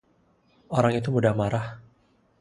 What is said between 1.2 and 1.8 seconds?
marah.